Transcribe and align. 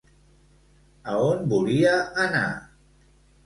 A 1.11 1.13
on 1.27 1.45
volia 1.53 1.95
anar? 2.27 2.45